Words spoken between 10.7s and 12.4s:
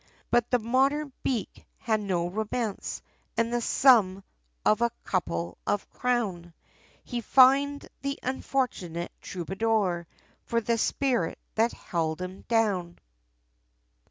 spirit that held